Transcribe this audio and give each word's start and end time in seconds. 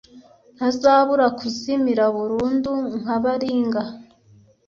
ntazabura 0.55 1.25
kuzimira 1.37 2.03
burundu 2.15 2.71
nka 2.99 3.17
baringa 3.23 3.81